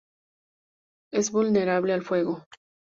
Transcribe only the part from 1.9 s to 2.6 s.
al fuego.